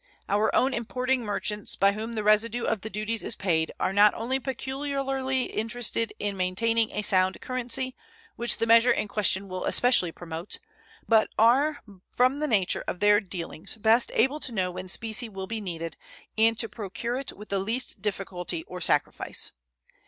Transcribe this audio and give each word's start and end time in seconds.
Our 0.27 0.49
own 0.55 0.73
importing 0.73 1.23
merchants, 1.23 1.75
by 1.75 1.91
whom 1.91 2.15
the 2.15 2.23
residue 2.23 2.63
of 2.63 2.81
the 2.81 2.89
duties 2.89 3.23
is 3.23 3.35
paid, 3.35 3.71
are 3.79 3.93
not 3.93 4.15
only 4.15 4.39
peculiarly 4.39 5.43
interested 5.43 6.11
in 6.17 6.35
maintaining 6.35 6.89
a 6.89 7.03
sound 7.03 7.39
currency, 7.39 7.95
which 8.35 8.57
the 8.57 8.65
measure 8.65 8.89
in 8.91 9.07
question 9.07 9.47
will 9.47 9.63
especially 9.65 10.11
promote, 10.11 10.57
but 11.07 11.29
are 11.37 11.83
from 12.09 12.39
the 12.39 12.47
nature 12.47 12.83
of 12.87 12.99
their 12.99 13.19
dealings 13.19 13.75
best 13.75 14.11
able 14.15 14.39
to 14.39 14.51
know 14.51 14.71
when 14.71 14.89
specie 14.89 15.29
will 15.29 15.45
be 15.45 15.61
needed 15.61 15.97
and 16.35 16.57
to 16.57 16.67
procure 16.67 17.17
it 17.17 17.33
with 17.33 17.49
the 17.49 17.59
least 17.59 18.01
difficulty 18.01 18.63
or 18.63 18.81
sacrifice. 18.81 19.51